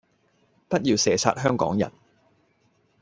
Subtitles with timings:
[0.67, 1.91] 不要射殺香港人